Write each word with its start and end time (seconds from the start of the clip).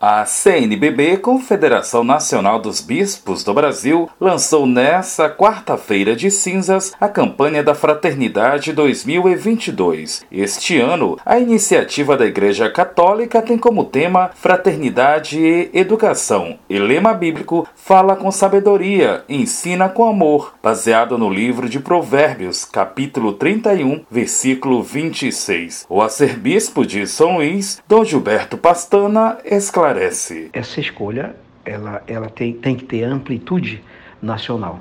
A 0.00 0.24
CNBB, 0.24 1.16
Confederação 1.16 2.04
Nacional 2.04 2.60
dos 2.60 2.80
Bispos 2.80 3.42
do 3.42 3.52
Brasil, 3.52 4.08
lançou 4.20 4.64
nesta 4.64 5.28
quarta-feira 5.28 6.14
de 6.14 6.30
cinzas 6.30 6.92
a 7.00 7.08
campanha 7.08 7.64
da 7.64 7.74
Fraternidade 7.74 8.72
2022. 8.72 10.24
Este 10.30 10.78
ano, 10.78 11.18
a 11.26 11.40
iniciativa 11.40 12.16
da 12.16 12.26
Igreja 12.26 12.70
Católica 12.70 13.42
tem 13.42 13.58
como 13.58 13.86
tema 13.86 14.30
Fraternidade 14.36 15.40
e 15.40 15.68
Educação. 15.74 16.60
E 16.70 16.78
lema 16.78 17.12
bíblico 17.12 17.66
fala 17.74 18.14
com 18.14 18.30
sabedoria, 18.30 19.24
ensina 19.28 19.88
com 19.88 20.08
amor, 20.08 20.54
baseado 20.62 21.18
no 21.18 21.28
livro 21.28 21.68
de 21.68 21.80
Provérbios, 21.80 22.64
capítulo 22.64 23.32
31, 23.32 24.04
versículo 24.08 24.80
26. 24.80 25.86
O 25.88 26.00
arcebispo 26.00 26.86
de 26.86 27.04
São 27.04 27.38
Luís, 27.38 27.82
Dom 27.88 28.04
Gilberto 28.04 28.56
Pastana, 28.56 29.38
esclarece 29.44 29.87
esclarece. 29.88 30.50
Essa 30.52 30.80
escolha 30.80 31.36
ela, 31.64 32.02
ela 32.06 32.28
tem, 32.28 32.52
tem 32.54 32.76
que 32.76 32.84
ter 32.84 33.04
amplitude 33.04 33.82
nacional. 34.20 34.80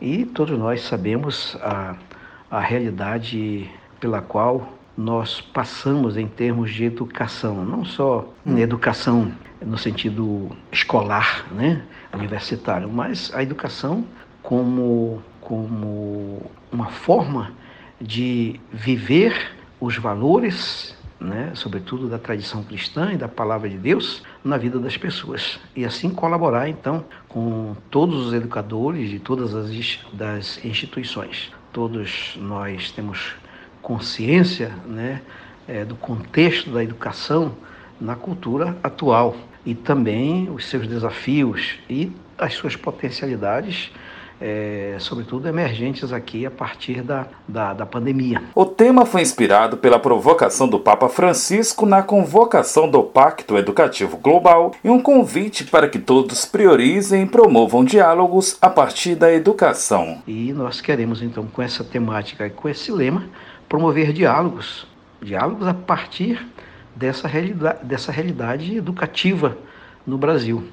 E 0.00 0.24
todos 0.24 0.58
nós 0.58 0.82
sabemos 0.82 1.56
a, 1.60 1.96
a 2.50 2.60
realidade 2.60 3.70
pela 4.00 4.20
qual 4.20 4.72
nós 4.96 5.40
passamos 5.40 6.16
em 6.16 6.26
termos 6.26 6.72
de 6.72 6.84
educação, 6.84 7.64
não 7.64 7.84
só 7.84 8.28
em 8.46 8.60
educação 8.60 9.32
no 9.64 9.76
sentido 9.76 10.50
escolar, 10.70 11.46
né, 11.52 11.82
universitário, 12.12 12.88
mas 12.88 13.32
a 13.34 13.42
educação 13.42 14.04
como, 14.42 15.22
como 15.40 16.42
uma 16.70 16.90
forma 16.90 17.52
de 18.00 18.60
viver 18.70 19.56
os 19.80 19.96
valores 19.96 20.94
né, 21.24 21.50
sobretudo 21.54 22.08
da 22.08 22.18
tradição 22.18 22.62
cristã 22.62 23.12
e 23.12 23.16
da 23.16 23.26
palavra 23.26 23.68
de 23.68 23.76
Deus, 23.76 24.22
na 24.44 24.56
vida 24.56 24.78
das 24.78 24.96
pessoas. 24.96 25.58
E 25.74 25.84
assim 25.84 26.10
colaborar, 26.10 26.68
então, 26.68 27.04
com 27.28 27.74
todos 27.90 28.26
os 28.26 28.34
educadores 28.34 29.10
de 29.10 29.18
todas 29.18 29.54
as 29.54 29.98
das 30.12 30.64
instituições. 30.64 31.50
Todos 31.72 32.38
nós 32.40 32.92
temos 32.92 33.34
consciência 33.82 34.70
né, 34.86 35.22
é, 35.66 35.84
do 35.84 35.96
contexto 35.96 36.70
da 36.70 36.84
educação 36.84 37.56
na 38.00 38.14
cultura 38.14 38.76
atual 38.82 39.36
e 39.64 39.74
também 39.74 40.50
os 40.50 40.66
seus 40.66 40.86
desafios 40.86 41.76
e 41.88 42.12
as 42.36 42.54
suas 42.54 42.76
potencialidades 42.76 43.90
é, 44.46 44.96
sobretudo 44.98 45.48
emergentes 45.48 46.12
aqui 46.12 46.44
a 46.44 46.50
partir 46.50 47.00
da, 47.00 47.26
da, 47.48 47.72
da 47.72 47.86
pandemia. 47.86 48.42
O 48.54 48.66
tema 48.66 49.06
foi 49.06 49.22
inspirado 49.22 49.78
pela 49.78 49.98
provocação 49.98 50.68
do 50.68 50.78
Papa 50.78 51.08
Francisco 51.08 51.86
na 51.86 52.02
convocação 52.02 52.86
do 52.86 53.02
Pacto 53.02 53.56
Educativo 53.56 54.18
Global 54.18 54.72
e 54.84 54.90
um 54.90 55.00
convite 55.00 55.64
para 55.64 55.88
que 55.88 55.98
todos 55.98 56.44
priorizem 56.44 57.22
e 57.22 57.26
promovam 57.26 57.82
diálogos 57.82 58.58
a 58.60 58.68
partir 58.68 59.14
da 59.14 59.32
educação. 59.32 60.22
E 60.26 60.52
nós 60.52 60.78
queremos, 60.78 61.22
então, 61.22 61.46
com 61.46 61.62
essa 61.62 61.82
temática 61.82 62.46
e 62.46 62.50
com 62.50 62.68
esse 62.68 62.92
lema, 62.92 63.24
promover 63.66 64.12
diálogos, 64.12 64.86
diálogos 65.22 65.66
a 65.66 65.72
partir 65.72 66.46
dessa 66.94 67.26
realidade, 67.26 67.78
dessa 67.82 68.12
realidade 68.12 68.76
educativa 68.76 69.56
no 70.06 70.18
Brasil. 70.18 70.64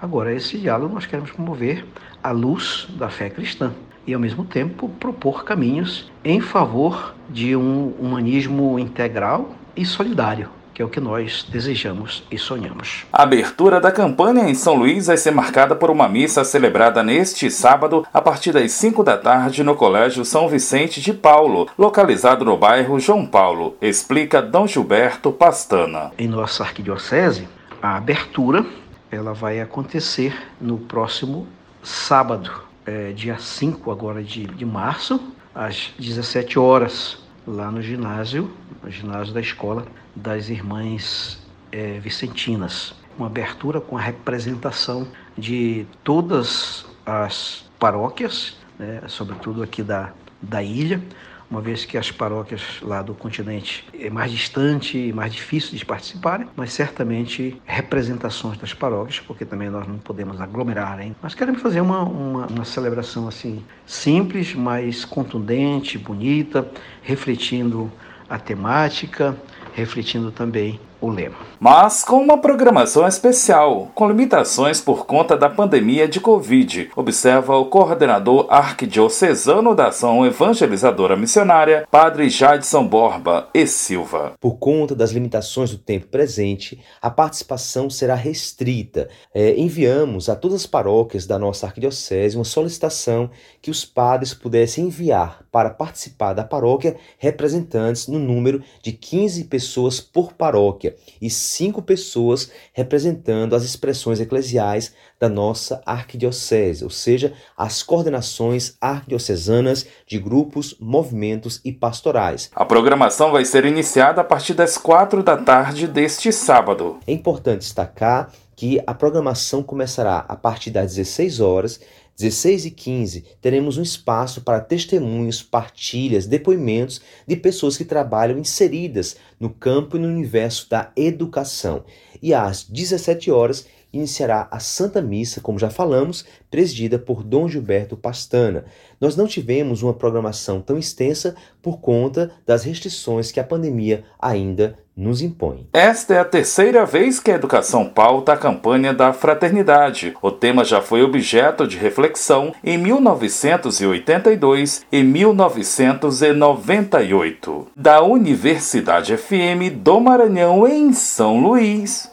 Agora, 0.00 0.32
esse 0.32 0.56
diálogo 0.56 0.94
nós 0.94 1.04
queremos 1.04 1.30
promover 1.32 1.84
à 2.22 2.30
luz 2.30 2.88
da 2.98 3.08
fé 3.08 3.30
cristã 3.30 3.72
e, 4.06 4.14
ao 4.14 4.20
mesmo 4.20 4.44
tempo, 4.44 4.88
propor 4.88 5.44
caminhos 5.44 6.10
em 6.24 6.40
favor 6.40 7.14
de 7.28 7.54
um 7.54 7.94
humanismo 7.98 8.78
integral 8.78 9.50
e 9.76 9.84
solidário 9.84 10.50
que 10.78 10.82
é 10.82 10.84
o 10.84 10.88
que 10.88 11.00
nós 11.00 11.44
desejamos 11.50 12.22
e 12.30 12.38
sonhamos. 12.38 13.04
A 13.12 13.24
abertura 13.24 13.80
da 13.80 13.90
campanha 13.90 14.48
em 14.48 14.54
São 14.54 14.74
Luís 14.74 15.08
vai 15.08 15.16
ser 15.16 15.32
marcada 15.32 15.74
por 15.74 15.90
uma 15.90 16.08
missa 16.08 16.44
celebrada 16.44 17.02
neste 17.02 17.50
sábado 17.50 18.06
a 18.14 18.22
partir 18.22 18.52
das 18.52 18.70
5 18.70 19.02
da 19.02 19.18
tarde 19.18 19.64
no 19.64 19.74
Colégio 19.74 20.24
São 20.24 20.48
Vicente 20.48 21.00
de 21.00 21.12
Paulo, 21.12 21.66
localizado 21.76 22.44
no 22.44 22.56
bairro 22.56 23.00
João 23.00 23.26
Paulo, 23.26 23.76
explica 23.82 24.40
Dom 24.40 24.68
Gilberto 24.68 25.32
Pastana. 25.32 26.12
Em 26.16 26.28
nossa 26.28 26.62
arquidiocese, 26.62 27.48
a 27.82 27.96
abertura 27.96 28.64
ela 29.10 29.34
vai 29.34 29.60
acontecer 29.60 30.32
no 30.60 30.78
próximo 30.78 31.48
sábado, 31.82 32.62
é, 32.84 33.12
dia 33.12 33.38
5 33.38 33.90
agora 33.90 34.22
de, 34.22 34.46
de 34.46 34.64
março, 34.64 35.20
às 35.54 35.92
17 35.98 36.58
horas, 36.58 37.18
lá 37.46 37.70
no 37.70 37.82
ginásio, 37.82 38.50
no 38.82 38.90
ginásio 38.90 39.32
da 39.32 39.40
escola 39.40 39.86
das 40.14 40.48
Irmãs 40.48 41.38
é, 41.72 41.98
Vicentinas. 41.98 42.94
Uma 43.18 43.26
abertura 43.26 43.80
com 43.80 43.96
a 43.96 44.00
representação 44.00 45.08
de 45.36 45.86
todas 46.04 46.86
as 47.04 47.68
paróquias, 47.78 48.56
né, 48.78 49.02
sobretudo 49.06 49.62
aqui 49.62 49.82
da, 49.82 50.12
da 50.40 50.62
ilha, 50.62 51.02
uma 51.50 51.60
vez 51.60 51.84
que 51.84 51.96
as 51.96 52.10
paróquias 52.10 52.62
lá 52.82 53.00
do 53.00 53.14
continente 53.14 53.84
é 53.98 54.10
mais 54.10 54.30
distante 54.30 54.98
e 54.98 55.12
mais 55.12 55.32
difícil 55.32 55.76
de 55.76 55.84
participarem, 55.84 56.46
mas 56.54 56.72
certamente 56.72 57.60
representações 57.64 58.58
das 58.58 58.74
paróquias, 58.74 59.20
porque 59.20 59.44
também 59.44 59.70
nós 59.70 59.86
não 59.86 59.98
podemos 59.98 60.40
aglomerar, 60.40 61.00
hein? 61.00 61.16
Mas 61.22 61.34
queremos 61.34 61.62
fazer 61.62 61.80
uma, 61.80 62.02
uma, 62.02 62.46
uma 62.46 62.64
celebração 62.64 63.26
assim 63.26 63.64
simples, 63.86 64.54
mas 64.54 65.04
contundente, 65.04 65.96
bonita, 65.96 66.68
refletindo 67.02 67.90
a 68.28 68.38
temática, 68.38 69.36
refletindo 69.74 70.30
também 70.30 70.78
o 71.00 71.08
lema. 71.08 71.36
Mas 71.60 72.04
com 72.04 72.20
uma 72.20 72.38
programação 72.38 73.06
especial, 73.06 73.90
com 73.94 74.08
limitações 74.08 74.80
por 74.80 75.06
conta 75.06 75.36
da 75.36 75.48
pandemia 75.48 76.08
de 76.08 76.20
Covid, 76.20 76.90
observa 76.94 77.56
o 77.56 77.66
coordenador 77.66 78.46
arquidiocesano 78.48 79.74
da 79.74 79.88
ação 79.88 80.24
evangelizadora 80.24 81.16
missionária, 81.16 81.86
Padre 81.90 82.28
Jadson 82.28 82.86
Borba 82.86 83.48
e 83.52 83.66
Silva. 83.66 84.32
Por 84.40 84.56
conta 84.58 84.94
das 84.94 85.10
limitações 85.10 85.70
do 85.70 85.78
tempo 85.78 86.06
presente, 86.06 86.80
a 87.00 87.10
participação 87.10 87.90
será 87.90 88.14
restrita. 88.14 89.08
É, 89.34 89.58
enviamos 89.58 90.28
a 90.28 90.36
todas 90.36 90.60
as 90.60 90.66
paróquias 90.66 91.26
da 91.26 91.38
nossa 91.38 91.66
arquidiocese 91.66 92.36
uma 92.36 92.44
solicitação 92.44 93.30
que 93.60 93.70
os 93.70 93.84
padres 93.84 94.34
pudessem 94.34 94.86
enviar 94.86 95.44
para 95.50 95.70
participar 95.70 96.32
da 96.32 96.44
paróquia 96.44 96.96
representantes 97.18 98.06
no 98.06 98.18
número 98.18 98.62
de 98.82 98.92
15 98.92 99.44
pessoas 99.44 100.00
por 100.00 100.32
paróquia 100.32 100.87
e 101.20 101.28
cinco 101.28 101.82
pessoas 101.82 102.50
representando 102.72 103.54
as 103.54 103.64
expressões 103.64 104.20
eclesiais 104.20 104.92
da 105.18 105.28
nossa 105.28 105.82
arquidiocese, 105.84 106.84
ou 106.84 106.90
seja, 106.90 107.32
as 107.56 107.82
coordenações 107.82 108.76
arquidiocesanas 108.80 109.86
de 110.06 110.18
grupos, 110.18 110.76
movimentos 110.78 111.60
e 111.64 111.72
pastorais. 111.72 112.50
A 112.54 112.64
programação 112.64 113.32
vai 113.32 113.44
ser 113.44 113.64
iniciada 113.64 114.20
a 114.20 114.24
partir 114.24 114.54
das 114.54 114.78
quatro 114.78 115.22
da 115.22 115.36
tarde 115.36 115.86
deste 115.86 116.32
sábado. 116.32 116.98
É 117.06 117.12
importante 117.12 117.60
destacar 117.60 118.30
que 118.54 118.82
a 118.86 118.92
programação 118.92 119.62
começará 119.62 120.24
a 120.28 120.34
partir 120.34 120.70
das 120.70 120.94
16 120.94 121.38
horas 121.40 121.80
16 122.18 122.66
e 122.66 122.70
15 122.72 123.24
teremos 123.40 123.78
um 123.78 123.82
espaço 123.82 124.40
para 124.40 124.60
testemunhos, 124.60 125.40
partilhas, 125.40 126.26
depoimentos 126.26 127.00
de 127.24 127.36
pessoas 127.36 127.76
que 127.76 127.84
trabalham 127.84 128.38
inseridas 128.38 129.16
no 129.38 129.48
campo 129.48 129.96
e 129.96 130.00
no 130.00 130.08
universo 130.08 130.68
da 130.68 130.90
educação. 130.96 131.84
E 132.20 132.34
às 132.34 132.64
17 132.64 133.30
horas 133.30 133.66
iniciará 133.92 134.48
a 134.50 134.58
Santa 134.58 135.00
Missa, 135.00 135.40
como 135.40 135.58
já 135.58 135.70
falamos, 135.70 136.24
presidida 136.50 136.98
por 136.98 137.22
Dom 137.22 137.48
Gilberto 137.48 137.96
Pastana. 137.96 138.64
Nós 139.00 139.16
não 139.16 139.26
tivemos 139.26 139.82
uma 139.82 139.94
programação 139.94 140.60
tão 140.60 140.78
extensa 140.78 141.34
por 141.62 141.80
conta 141.80 142.30
das 142.46 142.64
restrições 142.64 143.30
que 143.30 143.40
a 143.40 143.44
pandemia 143.44 144.04
ainda 144.18 144.78
nos 144.98 145.22
impõe. 145.22 145.66
Esta 145.72 146.14
é 146.14 146.18
a 146.18 146.24
terceira 146.24 146.84
vez 146.84 147.20
que 147.20 147.30
a 147.30 147.36
educação 147.36 147.88
pauta 147.88 148.32
a 148.32 148.36
campanha 148.36 148.92
da 148.92 149.12
fraternidade. 149.12 150.12
O 150.20 150.32
tema 150.32 150.64
já 150.64 150.82
foi 150.82 151.02
objeto 151.02 151.68
de 151.68 151.76
reflexão 151.76 152.52
em 152.64 152.76
1982 152.76 154.84
e 154.90 155.04
1998. 155.04 157.68
Da 157.76 158.02
Universidade 158.02 159.16
FM 159.16 159.76
do 159.76 160.00
Maranhão, 160.00 160.66
em 160.66 160.92
São 160.92 161.40
Luís. 161.40 162.10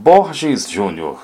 Borges 0.00 0.70
Júnior 0.70 1.18